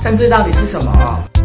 [0.00, 0.92] 政治到底是什么？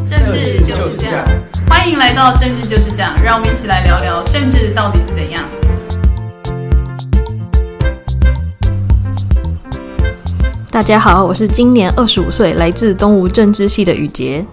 [0.06, 1.26] 政治就是这样。
[1.68, 5.44] 欢迎来到《政治就是这样》，让我们一起来聊聊政治到底是怎样。
[10.70, 14.46] 大家好，我是今年二十五岁，来自东吴政治系的宇杰。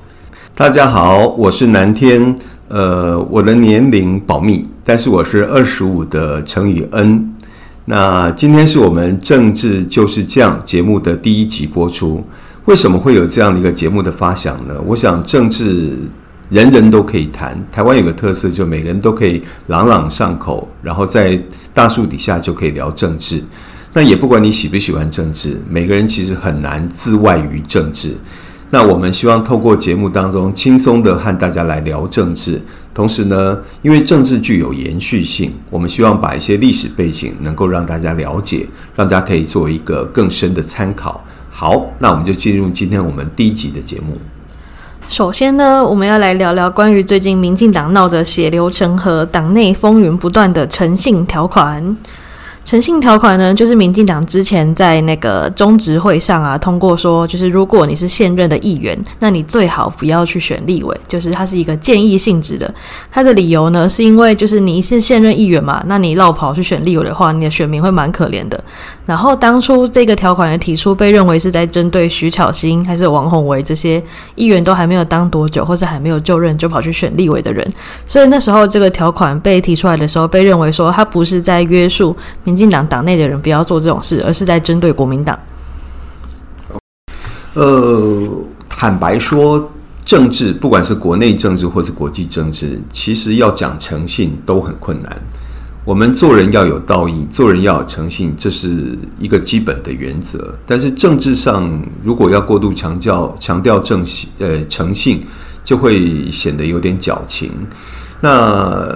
[0.54, 2.34] 大家好，我是南天，
[2.68, 7.34] 呃，我的年龄保密，但是我是二十五的陈宇恩。
[7.84, 12.24] 那今天是我们《政治就是这样》节目的第一集播出。
[12.66, 14.74] 为什么会有这样的一个节目的发想呢？
[14.86, 15.96] 我想政治
[16.50, 21.40] 人人都可以谈，台湾有个特色，就每个人都可以朗朗上口，然后在
[21.72, 23.42] 大树底下就可以聊政治。
[23.92, 28.14] 那也不管你喜不喜欢政治，每个人其实很难自外于政治。
[28.70, 32.60] 那我们希望透过节目当中轻松的和大家来聊政治，
[32.94, 41.24] 同时呢，因为政治具有延续性，我们希望把一些历史背景能够让大家了解，让大家可以做一个更深的参考。
[41.50, 44.16] 好，那我们就进入今天我们第一集的节目。
[45.08, 51.96] 首先呢，我们要来聊聊关于最近民进党闹得血流成河、党内风云不断的诚信条款。
[52.62, 62.72] 诚信条款呢，就是民进党之前在那个中执会上啊通过说，就是如果你是现任的议员，那你最好不要去选立委，就是它是一个建议性质的。
[63.10, 68.62] 它的理由呢，是因为就是你是现任议员嘛，那你落跑去选立委的话，你的选民会蛮可怜的。
[69.04, 74.00] 然后当初这个条款的提出，被认为是在针对徐巧芯还是王鸿薇这些
[74.36, 77.66] 议员都还没有当多久，或是还没有就任就跑去选立委的人。
[78.06, 82.16] 所以那时候这个条款被提出来的时候，被认为说它不是在约束
[82.50, 85.38] 民进党党内的人不要做这种事，而是在针对国民党。
[87.54, 88.28] 呃，
[88.68, 89.70] 坦白说，
[90.04, 95.16] 政治不管是国内政治或是国际政治，其实要讲诚信都很困难。
[95.84, 100.52] 我们做人要有道义，做人要有诚信，这是一个基本的原则。
[100.66, 104.04] 但是政治上，如果要过度强调强调正，
[104.40, 105.20] 呃，诚信，
[105.62, 107.52] 就会显得有点矫情。
[108.20, 108.88] 那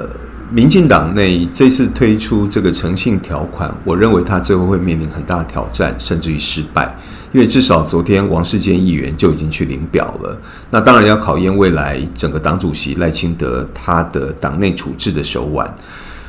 [0.50, 6.94] 民进党内这次推出这个诚信条款，我认为他最后会面临很大挑战，甚至于失败。
[7.32, 10.40] 因为至少昨天王世坚议员就已经去领表了。
[10.70, 15.76] 那当然要考验未来整个党主席赖清德他的党内处置的手腕。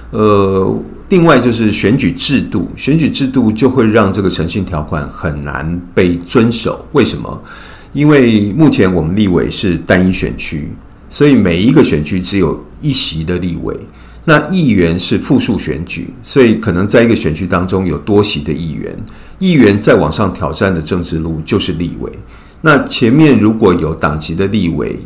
[0.09, 0.75] 呃，
[1.09, 6.83] 另外就是选举制度，选举制度就会让这个诚信条款很难被遵守。
[6.93, 7.43] 为什么？
[7.93, 10.73] 因为目前我们立委是单一选区，
[11.07, 13.77] 所以每一个选区只有一席的立委。
[14.25, 18.93] 那议员是复数选举，所以可能在一个选区当中有多席的议员。
[19.39, 22.11] 议员再往上挑战的政治路就是立委。
[22.61, 24.99] 那前面如果有党籍的立委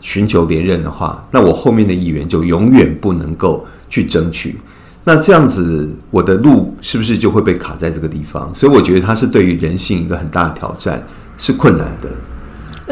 [0.00, 3.66] 寻求连任的话，那我后面的议员就永远不能够。
[3.92, 4.56] 去争取，
[5.04, 8.50] 那这样子，我的路是不是就会被卡在这个地方？
[8.54, 11.06] 所以我觉得它是对于人性一个很大的挑战，
[11.36, 12.08] 是困难的。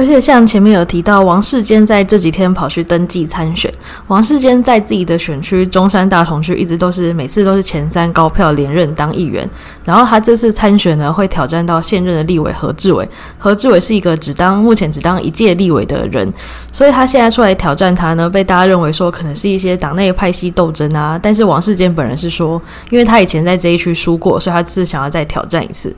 [0.00, 3.70] 而且像前面有提到，王世坚在这几天跑去登记参选。
[4.06, 9.46] 王世坚在自己的选区中山大同区，一直都是每次都是前三高票连任当议员。
[9.84, 13.06] 然后他这次参选呢，会挑战到现任的立委何志伟。
[13.36, 16.32] 何志伟是一个只当目前只当一届立委的人，
[16.72, 21.20] 所以他现在出来挑战他呢，被大家认为说可能是一些党内派系斗争啊。
[21.22, 25.94] 但是王世坚本人是说，因为他以前在这一区输过，所以他这次想要再挑战一次。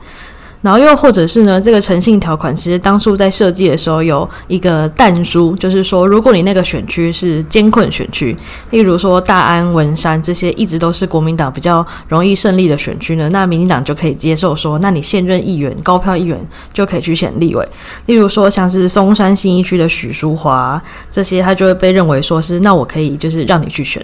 [0.63, 8.35] 然后又或者是呢，这个诚信条款其实当初在设计的时候有一个但书，就是说，如果你那个选区是艰困选区，
[8.69, 16.39] 例如说大安、文山这些一直都是国民党比较容易胜利的选区呢，那民进党就可以接受说，那你现任议员高票议员
[16.71, 17.67] 就可以去选立委。
[18.05, 20.81] 例如说像是松山新一区的许淑华
[21.11, 24.03] 这些，他就会被认为说是，那我可以就是让你去选。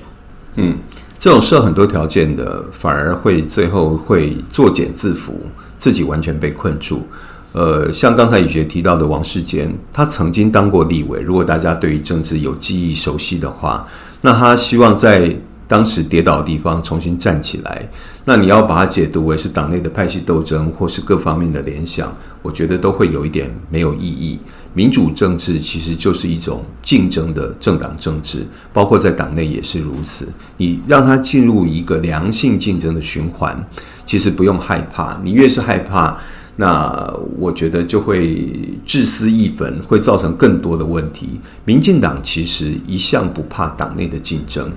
[0.56, 0.78] 嗯，
[1.18, 5.32] 这种设很多条件的，反而会最后会作茧自缚。
[5.80, 7.08] 自己完全被困住，
[7.54, 11.22] 呃，像刚才宇杰提到的王世坚，他曾经当过立委。
[11.22, 13.88] 如果大家对于政治有记忆、熟悉的话，
[14.22, 15.34] 那他希望在
[15.68, 17.90] 当时跌倒的地方重新站起来。
[18.26, 24.38] 那你要把它解读为是党内的派系斗争，或是各方面的联想，我觉得都会有一点没有意义。
[24.74, 30.28] 民主政治其实就是一种竞争的政党政治，包括在党内也是如此。
[30.58, 33.68] 你让它进入一个良性竞争的循环。
[34.06, 36.18] 其实不用害怕，你越是害怕，
[36.56, 38.52] 那我觉得就会
[38.84, 41.40] 自私一焚，会造成更多的问题。
[41.64, 44.72] 民进党其实一向不怕党内的竞争，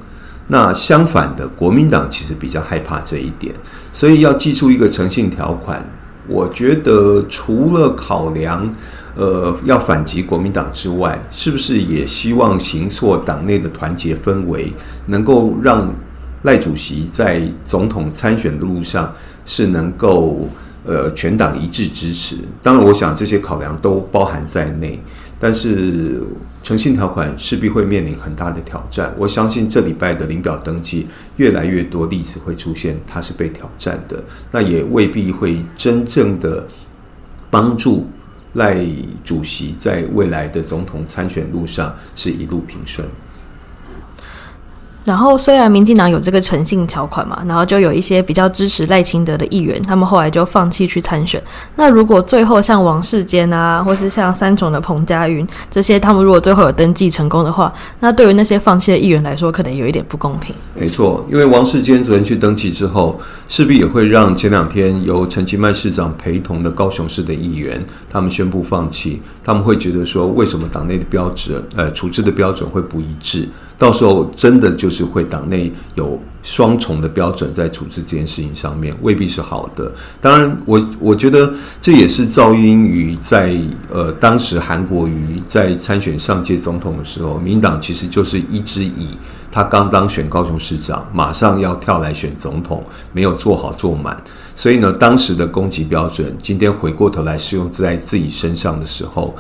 [0.48, 3.54] 那相反的，国民党其实比较害怕这一点。
[3.90, 5.82] 所以要祭出一个诚信条款，
[6.28, 8.70] 我觉得除了考量
[9.14, 14.72] 呃要反击国民党之外，是不是也希望行塑党内的团结氛围，
[15.06, 15.92] 能够让。
[16.44, 19.14] 赖主席在总统参选的路上
[19.46, 20.48] 是能够
[20.84, 22.34] 呃全党一致支持。
[22.60, 25.00] 当然，我想这些考量都包含在内。
[25.38, 26.20] 但是
[26.60, 29.14] 诚信条款势必会面临很大的挑战。
[29.16, 31.06] 我相信这礼拜的领表登记，
[31.36, 34.20] 越来越多例子会出现，它是被挑战的。
[34.50, 36.66] 那也未必会真正的
[37.50, 38.08] 帮助
[38.54, 38.84] 赖
[39.24, 43.06] 主席在未来的总统参选路上是一路平顺。
[45.04, 51.42] 然后，虽然民进党有这个诚信条款嘛，然后就有一些比较支持赖清德的议员，他们后来就放弃去参选。
[51.76, 60.54] 那如果最后像王世坚啊，或是像三重的彭佳云这些，他们如果最后有登记成功的话，那对于那些放弃的议员来说，可能有一点不公平。
[60.74, 69.20] 没错，因为王世坚昨天去登记之后，势必也会让前两天由陈其迈市长陪同的高雄市的议员，他们宣布放弃。
[69.44, 73.48] 他们会觉得说，为什么党内的标准，呃，处置的标准会不一致？
[73.82, 79.92] 到时候真的就是会党内有双重的标准在处置这件事情上面，未必是好的。
[80.20, 83.56] 当然我，我觉得这也是噪音于在
[83.92, 89.18] 呃当时韩国瑜在参选上届总统的时候，民党其实就是一直以
[89.50, 94.16] 他刚当选高雄市长，马上要跳来选总统，没有做好做满，
[94.54, 99.34] 所以呢，当时的攻击标准，今天回过头来适用在自己身上的时候，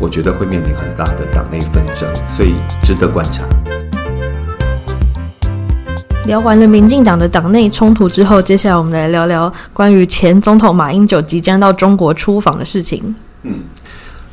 [0.00, 2.52] 我觉得会面临很大的党内纷争，所以
[2.84, 3.44] 值得观察。
[6.28, 13.14] 聊完了民进党的党内冲突之后，接下来我们来聊聊关于前总统马英九即将到中国出访的事情。
[13.44, 13.60] 嗯，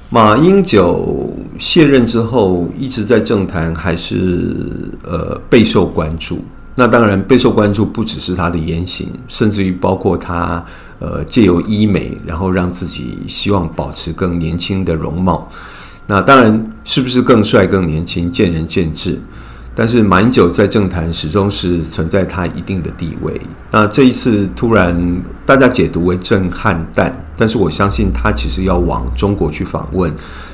[0.10, 4.58] 马英九卸任之后，一直在政坛还是
[5.04, 6.44] 呃备受关注。
[6.76, 10.62] 那当然备受关注不只是他的言行，甚至于包括他
[11.00, 15.50] 呃借由医美，然后让自己希望保持更年轻的容貌。
[16.08, 19.18] 那当然是不是更帅、更年轻，见仁见智。
[19.75, 23.39] 但是马英九在政坛始终是存在他一定的地位。
[23.69, 30.10] 那这一次突然大家解读为震撼弹，但是我相信他其实要往中国去访问，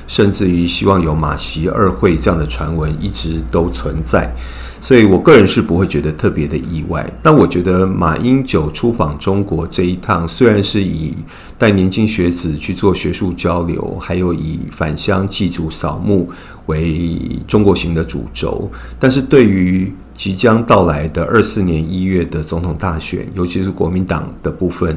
[0.08, 4.34] 甚至于希望有马习二会这样的传闻一直都存在。
[4.82, 7.08] 所以我个人是不会觉得特别的意外。
[7.22, 11.14] 那我觉得马英九出访中国这一趟，虽然是以
[11.56, 16.28] 带年轻学子去做学术交流，还有以返乡祭祖扫墓
[16.66, 17.08] 为
[17.46, 18.68] 中国行的主轴，
[18.98, 24.96] 但是对于即将到来的二四年一月的总统大选，尤其是国民党的部分。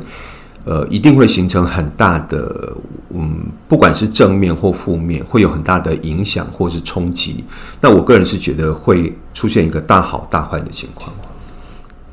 [0.66, 2.76] 呃，一定会形成很大的，
[3.12, 7.44] 嗯，不管是正面或负面，会有很大的影响或是冲击。
[7.80, 11.14] 那我个人是觉得会出现一个大好大坏的情况。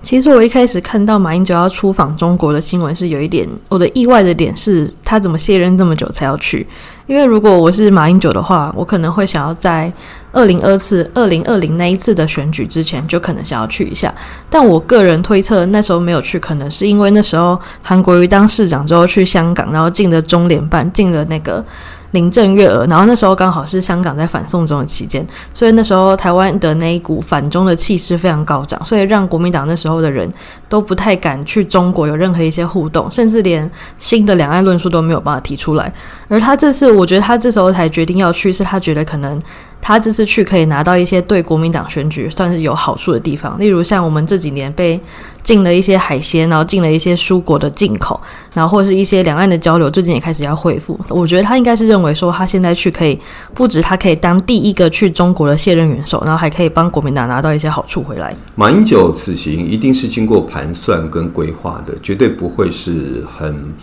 [0.02, 6.66] 其实我一开始看到马英九要出访中国的新闻，是有一点我的意外的点是，他怎么卸任这么久才要去？
[7.06, 9.92] 因为如果我是马英九的话，我可能会想要在
[10.32, 14.12] 二零二四、二零二零那一次的选举之前，就可能想要去一下。
[14.50, 21.64] 但我个人推测，那时候没有去，可能是因为那时候韩国瑜当市长之后去香港，然后进了中联办，进了那个。
[22.12, 30.32] 林郑月娥，然后那时候刚好是香港在反送中的期间，所以那时候台湾的那一股反中的气势非常高涨，所以让国民党那时候的人
[30.68, 35.92] 都不太敢去中国有任何一些互动，甚至连新的两岸论述都没有办法提出来。
[36.28, 39.40] 而他这次，我觉得他这时候才决定要去，是他觉得可能。
[39.82, 44.98] 他这次去可以拿到一些对国民党选举算是有好处的地方，例如像我们这几年被
[45.42, 48.18] 禁了一些海鲜，然后禁了一些蔬果的进口，
[48.54, 50.96] 然后或者是一些两岸的交流，最近也开始要恢复。
[51.08, 53.18] 我觉得他应该是认为说，他现在去可以
[53.52, 58.32] 不止他可以当第一个去中国的卸任元首，然后还可以帮国民党拿到一些好处回来。
[58.54, 63.74] 马英九此行一定是经过盘算跟规划的，绝对不会是很。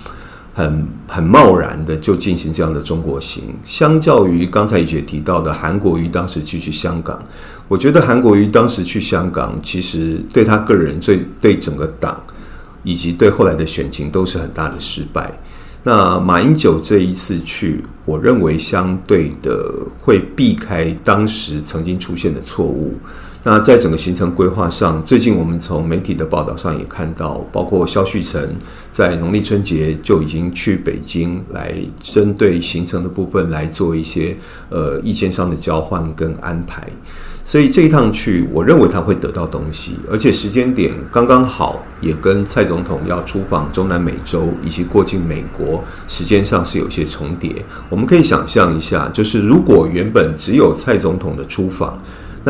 [0.60, 7.18] 很很贸然的就进行这样的中国行，相较于刚才也提到的韩国瑜当时去去香港，
[7.70, 12.22] 我觉得韩国瑜当时去香港，其实对他个人、对对整个党
[12.84, 15.32] 以及对后来的选情都是很大的失败。
[15.82, 22.96] 那马英九这一次去，我认为相对的会避开当时曾经出现的错误。
[23.42, 28.54] 那在整个行程规划上，最近我们从媒体的报道上也看到，包括萧旭晨
[28.92, 34.36] 在农历春节就已经去北京来针对行程的部分来做一些
[34.70, 36.86] 呃意见上的交换跟安排。
[37.46, 47.64] 所以这一趟去，我认为他会得到东西，而且时间点刚刚好，也跟蔡总统要出访中南美洲以及过境美国时间上是有些重叠。
[47.90, 51.98] 我们可以想象一下，就是如果原本只有蔡总统的出访。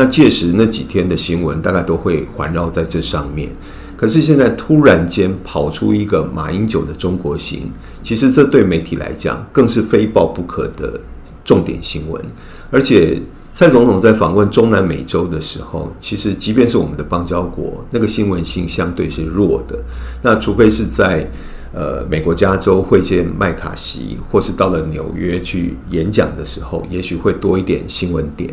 [0.00, 3.50] 那届时那几天的新闻大概都会环绕在这上面，
[3.98, 7.70] 可是现在突然间跑出一个马英九的中国行，
[8.02, 10.98] 其实这对媒体来讲更是非报不可的
[11.44, 12.24] 重点新闻。
[12.70, 13.20] 而且
[13.52, 19.78] 蔡总统在访问中南美洲的时候，其实即便是我们的邦交国，那个新闻性相对是弱的。
[20.22, 21.30] 那除非是在
[21.74, 28.48] 呃美国加州会见麦卡锡，或是到了纽约去演讲的时候，也许会多一点新闻点。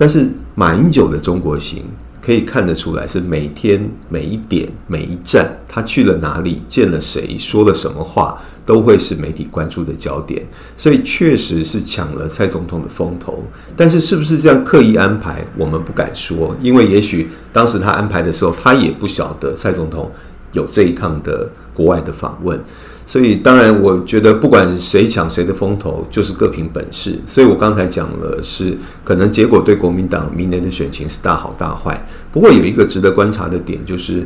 [0.00, 1.84] 但是马英九的中国行
[2.22, 10.42] 可以看得出来，是每天每一点每一站，他去了哪里，见了谁，说了什么话，都会是媒体关注的焦点。
[10.74, 13.44] 所以确实是抢了蔡总统的风头。
[13.76, 20.10] 但是是不是这样刻意安排，我们不敢说，因为也许当时他安排的时候，他也不晓得蔡总统
[20.52, 22.58] 有这一趟的国外的访问。
[23.06, 27.18] 所以，当然，我觉得不管谁抢谁的风头，就是各凭本事。
[27.26, 32.06] 所以我刚才讲了，是可能结果对国民党明年的选情是大好大坏。
[32.30, 34.24] 不过有一个值得观察的点，就是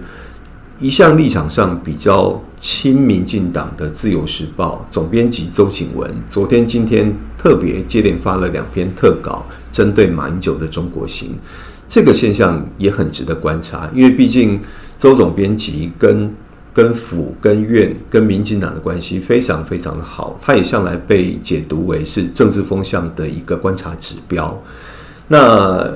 [0.78, 11.34] 一向立场上比较亲民进党的《自由时报》总编辑周景文，昨天、今天特别接连发了两篇特稿，针对马英九的中国行。
[11.88, 14.58] 这个现象也很值得观察，因为毕竟
[14.98, 16.30] 周总编辑跟
[16.74, 24.60] 跟府、跟院、跟民进党的关系非常非常的好，他也向来被解读为是政治风向的一个观察指标。
[25.28, 25.90] 那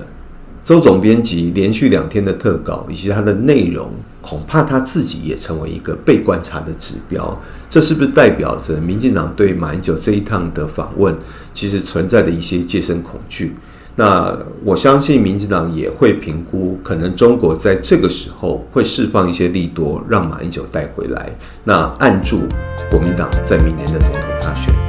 [0.63, 7.37] 周总编辑连续两天的特稿以及他的内容，恐怕他自己也成为一个被观察的指标。
[7.69, 11.15] 这是不是代表着民进党对马英九这一趟的访问，
[11.53, 13.55] 其实存在的一些戒慎恐惧？
[13.99, 14.33] 那
[14.65, 21.29] 我相信民进党也会评估，可能中国在这个时候会释放一些利多，让马英九带回来，
[21.65, 22.43] 那按住
[22.89, 24.88] 国民党在明年的总统大选。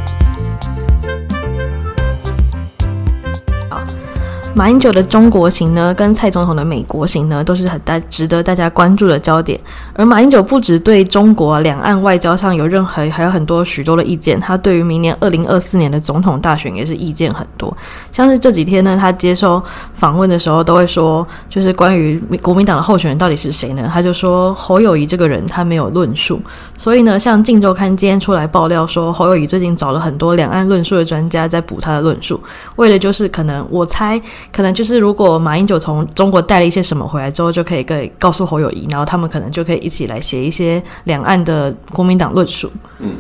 [4.56, 9.58] 马英九的中国行呢，跟蔡总统的美国行呢，都是很大值得大家关注的焦点。
[9.94, 14.38] 而马英九不只对中国两岸外交上有任何，还有很多许多的意见。
[14.40, 17.76] 他对于明年二零二四年的总统大选也是意见很多。
[18.12, 19.64] 像是这几天呢，他接受
[19.94, 23.90] 访问的时候，都会说，就是关于国民党的候选人到底是谁呢？
[23.90, 26.42] 他就说侯友谊这个人他没有论述。
[26.76, 32.42] 所以呢，像《镜周刊》今天出来爆料说，侯友谊最近找了很多两岸论述的专家在补他的论述，
[32.76, 34.20] 为了就是可能我猜。
[34.52, 42.72] 可能就是，如果马英九从中国带了一些什么回来之后，就可以跟告诉侯友宜，然后他们可能就可以一起来写一些两岸的国民党论述。
[43.00, 43.12] 嗯，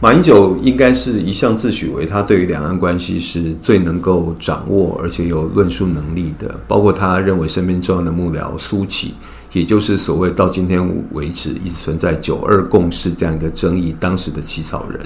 [0.00, 9.14] 马英九应该是一向自诩为他对于两岸关系是最能够掌握而且有论述能力的，包括他认为身边重要的幕僚苏起，
[9.52, 10.80] 也就是所谓到今天
[11.12, 15.00] 为止一直存在九二共识这样一个争议当时的起草人，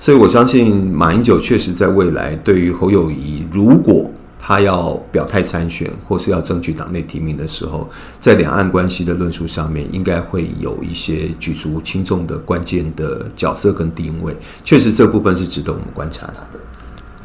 [0.00, 4.04] 所以我相信马英九确实在未来对于侯友宜，如果
[4.46, 7.88] 他要表态参选，或是要争取党内提名的时候，
[8.20, 14.36] 在两岸关系的论述上面，应该会有一些举足轻重的关键的角色跟定位。
[14.62, 16.62] 确实，这部分是值得我们观察他的。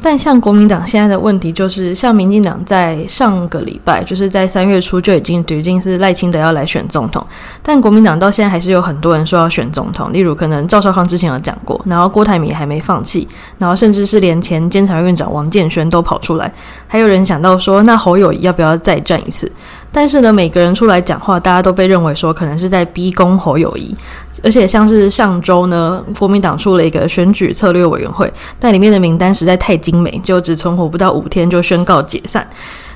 [0.01, 7.25] 但像国民党现在的问题，就是像民进党在上个礼拜，就是在三月初就已经决定是赖清德要来选总统，
[7.61, 13.27] 但国民党到现在还是有很多人说要选总统，例如可能赵少康之前有讲过，然后郭台铭还没放弃，
[13.57, 16.51] 然后甚至是连前监察院长王建轩都跑出来，
[16.87, 19.51] 还有人想到说，那侯友谊要不要再战一次？
[19.91, 23.95] 但是呢，每个人出来讲话，大家都被认为说可能是在逼宫侯友谊，
[24.43, 32.47] 而且像是上周呢，国民党出了一个选举策略委员会，但里面的名单实在太精美，就只存活不到五天就宣告解散。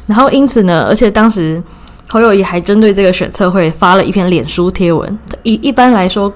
[0.06, 1.62] 然后因此呢，而且当时
[2.10, 6.32] 侯友谊还针对这个选策会发了一篇脸书贴文，一一般来说。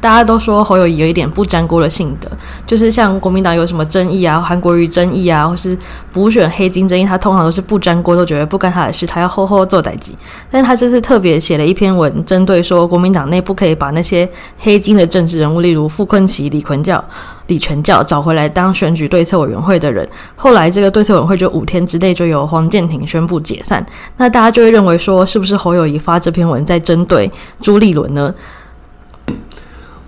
[0.00, 2.28] 大家都说侯友谊有一点不沾锅的性格，
[2.66, 5.76] 就是像国民党有什么争议啊，韩国瑜争议啊，或是
[6.12, 10.12] 补选黑金争议，他通常都是不沾锅，都觉得不干他的事，他要好好做代志。
[10.50, 17.02] 但他这次特别写了一篇文，针对说国民党内部可以把那些黑金的政治人物，例如傅崐萁、李坤教、
[17.46, 20.08] 李全教找回来当选举对策委员会的人。
[20.36, 23.84] 后来这个对策委员会就五天之内就由黄建庭宣布解散。
[24.16, 28.32] 那大家就会认为说，是不是侯友谊发这篇文在针对朱立伦呢？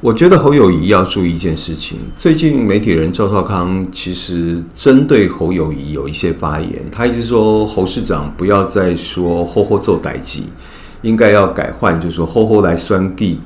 [0.02, 1.96] 我觉得侯友谊要注意一件事情。
[2.16, 10.40] 最近媒体人赵少康其实针对侯友谊有一些发言，他一直说侯市长不要再说“吼吼做代志”，
[11.02, 13.36] 应该要改换，就是说“吼吼来选举”。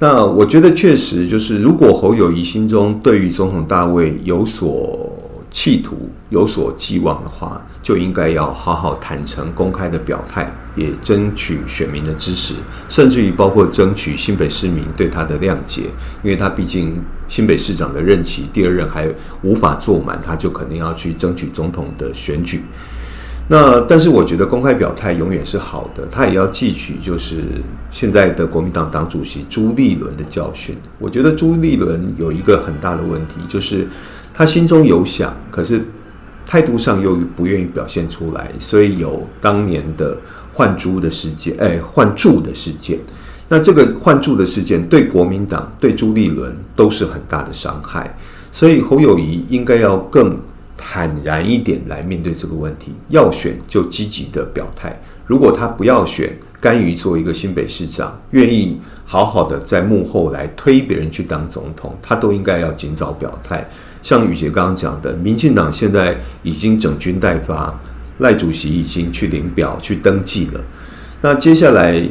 [0.00, 5.08] 那我觉得确实就是，如果侯友谊心中对于总统大位有所
[5.52, 12.54] 企图、有所寄望的话，就应该要好好坦诚、公开的表态，也争取选民的支持，
[12.88, 15.82] 甚至于包括争取新北市民对他的谅解，
[16.22, 16.94] 因为他毕竟
[17.28, 19.08] 新北市长的任期第二任还
[19.42, 22.62] 无法做满，他就肯定要去争取总统的选举。
[23.48, 27.42] 那但是我觉得公开表态永远是好的，他也要汲取就是
[27.90, 30.76] 现在的国民党党主席朱立伦的教训。
[30.98, 33.86] 我觉得朱立伦有一个很大的问题，就是
[34.32, 35.84] 他心中有想，可是。
[36.44, 40.18] 态度上又不愿意表现出来，所以有当年的
[40.52, 42.98] 换猪的事件，哎，换住的事件。
[43.48, 48.16] 那这个换柱的事件对国民党、对朱立伦都是很大的伤害，
[48.50, 50.38] 所以侯友谊应该要更
[50.76, 52.92] 坦然一点来面对这个问题。
[53.08, 63.68] 要选就积极的表态，如果他不要选，甘于做一个新北市长，愿意好好的在幕后来推别人去当总统，他都应该要尽早表态。
[64.00, 67.78] 像宇杰刚刚讲的，民进党现在已经整军待发，
[68.18, 70.60] 赖主席已经去领表去登记了。
[71.20, 72.02] 那接下来，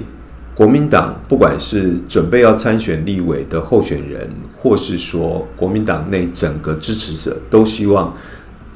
[0.53, 8.15] 国民党不管是准备要参选立委的候选人，或是说国民党内整个支持者，都希望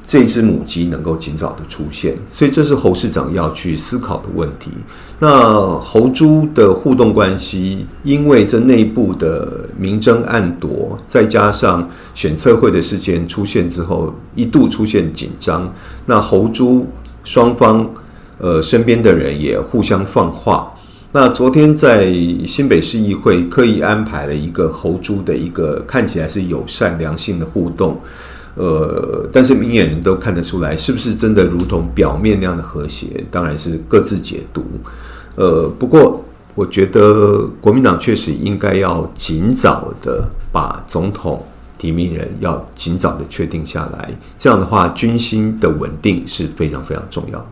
[0.02, 2.16] 这只母鸡能够尽早的出现。
[2.30, 4.70] 所以这是侯市长要去思考的问题。
[5.18, 15.72] 那侯朱的互动关系，因为这内部的明争暗夺，再加上选测会的事件出现之后，一度出现紧张。
[16.04, 16.86] 那侯朱
[17.26, 17.86] 双方。
[18.38, 20.70] 呃，身边的人也互相放话。
[21.10, 22.12] 那昨天在
[22.46, 27.98] 新北市议会刻意安排了一个侯朱的一个看起来是友善良性的互动，
[28.54, 33.24] 呃，但是明眼人都看得出来，是不是真的如同表面那样的和谐？
[33.30, 34.62] 当然是各自解读。
[35.36, 36.22] 呃，不过
[36.54, 41.42] 我觉得国民党确实应该要尽早的把总统
[41.78, 47.46] 提名人要尽早的确定下来，这样的话军心的稳定是非常非常重要的。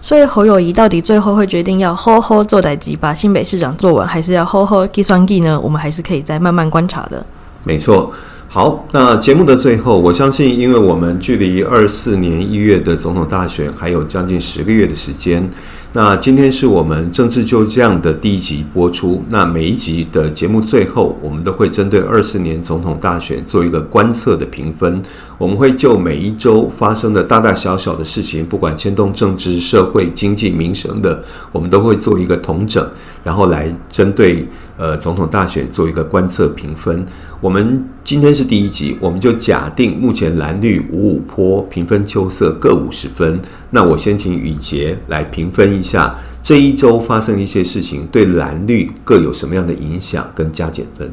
[0.00, 5.58] 所以侯友谊到底最后会决定要好好做代志，把新北市长做完，还是要好好计算计呢？
[5.58, 7.24] 我们还是可以再慢慢观察的。
[7.64, 8.12] 没错。
[8.46, 15.50] 好，那节目的最后，我相信，因为我们距离二四年一月的总统大选还有将近十个月的时间。
[15.96, 19.22] 那今天是我们政治就这样的第一集播出。
[19.30, 25.00] 那每一集的节目最后，我们都会针对二四年总统大选做一个观测的评分。
[25.38, 31.22] 我们会就每一周发生的大大小小的事情，不管牵动政治、社会、经济、民生的，
[31.52, 32.84] 我们都会做一个统整，
[33.22, 34.44] 然后来针对
[34.76, 37.06] 呃总统大选做一个观测评分。
[37.40, 43.38] 我们今天是第一集，我们就假定目前蓝绿五五坡平分秋色各五十分。
[43.70, 51.12] 那我先请宇杰来评分一下这一周发生的一些事情对蓝绿各有什么样的影响跟加减分。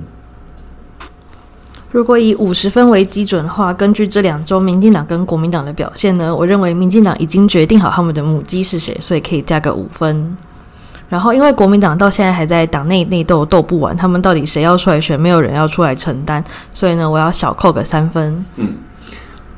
[1.91, 10.37] 如果以五十分为基准的话，根据这两周民进党跟国民党的表现呢，我认为民进党已经决定好他们的母鸡是谁，所以可以加个五分。
[11.09, 15.19] 然后，因为国民党到现在还在党内内斗，斗不完，他们到底谁要出来选？
[15.19, 16.41] 没有人要出来承担，
[16.73, 18.45] 所以呢，我要小扣个三分。
[18.55, 18.69] 嗯，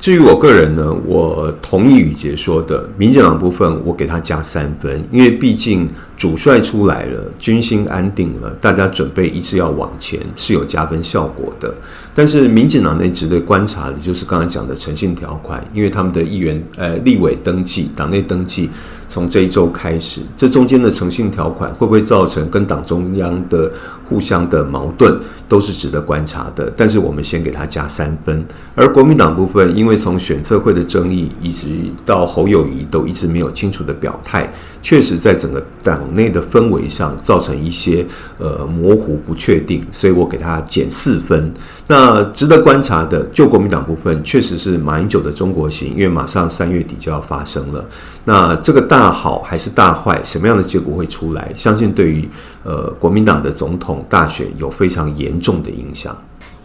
[0.04, 11.74] 至于我个人呢，我同意宇杰说的，民进党部分我给他加三分，因为毕竟主帅出来了，军心安定了，大家准备一直要往前，是有加分效果的。
[12.16, 18.70] 但是民进党内值得观察的就是刚才讲的诚信条款，因为他们的议员呃立委登记，党内登记。
[19.10, 23.72] 从这一周开始，这中间的诚信条款会不会造成跟党中央的
[24.10, 25.16] 互相的矛盾，
[25.48, 26.72] 都是值得观察的。
[26.76, 28.44] 但是我们先给他加三分。
[28.74, 34.52] 而国民党部分，因为从选测会的争议，以及到侯友谊都一直没有清楚的表态，
[34.84, 38.06] 确实在整个党内的氛围上造成一些
[38.38, 41.52] 呃模糊不确定，所以我给他减四分。
[41.88, 47.84] 那值得观察的，就国民党部分，确实是马英九的中国行，因为马上三月底就要发生了。
[48.26, 51.52] 那这个大好还是大坏，什么样的结果会出来？
[51.56, 52.28] 相信对于
[52.64, 56.16] 呃国民党的总统大选有非常严重的影响。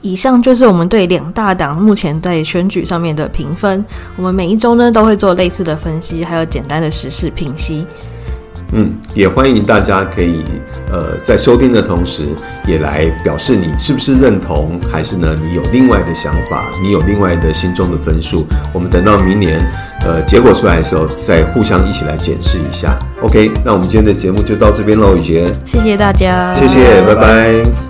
[0.00, 3.84] 以上就是我们对两大党目前在选举上面的评分。
[4.16, 7.86] 我们每一周呢都会做类似的分析，还有简单的时事评析。
[8.72, 10.42] 嗯，也欢迎大家可以
[10.92, 12.24] 呃在收听的同时，
[12.66, 18.46] 也来表示你是不是认同，还是呢你有另外的想法，你有另外的心中的分数。
[18.74, 19.58] 我们等到明年
[20.02, 22.98] 呃结果出来的时候，再互相一起来检视一下。
[23.22, 25.46] OK，那我们今天的节目就到这边喽，雨杰。
[25.64, 27.87] 谢谢大家，谢谢，拜拜。